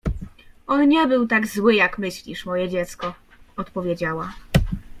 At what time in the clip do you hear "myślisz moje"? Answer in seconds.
1.97-2.69